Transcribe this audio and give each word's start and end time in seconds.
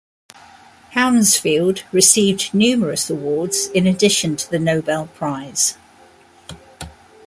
Hounsfield 0.95 1.83
received 1.91 2.55
numerous 2.55 3.07
awards 3.07 3.67
in 3.67 3.85
addition 3.85 4.35
to 4.37 4.49
the 4.49 4.57
Nobel 4.57 5.05
Prize. 5.13 5.77